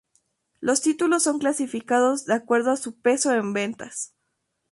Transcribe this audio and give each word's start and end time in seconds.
Los 0.61 0.81
títulos 0.81 1.21
son 1.21 1.37
clasificados 1.37 2.25
de 2.25 2.33
acuerdo 2.33 2.71
a 2.71 2.75
su 2.75 2.95
'peso' 2.99 3.35
en 3.35 3.53
ventas. 3.53 4.15